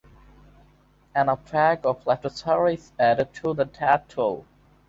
An 1.13 1.29
outbreak 1.29 1.81
of 1.83 2.03
Leptospirosis 2.05 2.91
added 2.97 3.31
to 3.35 3.53
the 3.53 3.65
death 3.65 4.05
toll. 4.07 4.47